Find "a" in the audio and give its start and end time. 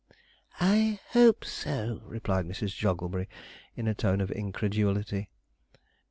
3.87-3.93